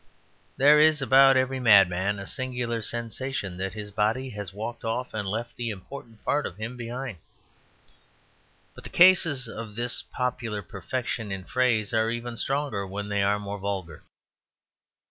There 0.57 0.79
is 0.79 0.99
about 0.99 1.37
every 1.37 1.59
madman 1.59 2.17
a 2.17 2.25
singular 2.25 2.81
sensation 2.81 3.55
that 3.57 3.75
his 3.75 3.91
body 3.91 4.31
has 4.31 4.51
walked 4.51 4.83
off 4.83 5.13
and 5.13 5.29
left 5.29 5.55
the 5.55 5.69
important 5.69 6.25
part 6.25 6.47
of 6.47 6.57
him 6.57 6.75
behind. 6.75 7.19
But 8.73 8.83
the 8.83 8.89
cases 8.89 9.47
of 9.47 9.75
this 9.75 10.01
popular 10.01 10.63
perfection 10.63 11.31
in 11.31 11.43
phrase 11.43 11.93
are 11.93 12.09
even 12.09 12.35
stronger 12.35 12.87
when 12.87 13.09
they 13.09 13.21
are 13.21 13.37
more 13.37 13.59
vulgar. 13.59 14.01